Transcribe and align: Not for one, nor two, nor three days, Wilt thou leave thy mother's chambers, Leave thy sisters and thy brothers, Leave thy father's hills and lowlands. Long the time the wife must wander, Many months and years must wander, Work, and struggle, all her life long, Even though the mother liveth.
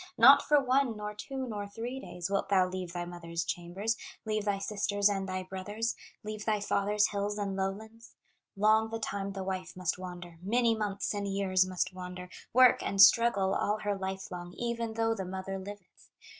Not 0.17 0.41
for 0.41 0.59
one, 0.59 0.97
nor 0.97 1.13
two, 1.13 1.45
nor 1.47 1.67
three 1.67 1.99
days, 1.99 2.27
Wilt 2.27 2.49
thou 2.49 2.67
leave 2.67 2.91
thy 2.91 3.05
mother's 3.05 3.43
chambers, 3.45 3.95
Leave 4.25 4.45
thy 4.45 4.57
sisters 4.57 5.07
and 5.07 5.29
thy 5.29 5.43
brothers, 5.43 5.93
Leave 6.23 6.43
thy 6.43 6.59
father's 6.59 7.09
hills 7.09 7.37
and 7.37 7.55
lowlands. 7.55 8.15
Long 8.57 8.89
the 8.89 8.97
time 8.97 9.33
the 9.33 9.43
wife 9.43 9.73
must 9.77 9.99
wander, 9.99 10.39
Many 10.41 10.73
months 10.75 11.13
and 11.13 11.27
years 11.27 11.67
must 11.67 11.93
wander, 11.93 12.31
Work, 12.51 12.81
and 12.81 12.99
struggle, 12.99 13.53
all 13.53 13.77
her 13.81 13.95
life 13.95 14.31
long, 14.31 14.53
Even 14.57 14.95
though 14.95 15.13
the 15.13 15.23
mother 15.23 15.59
liveth. 15.59 16.07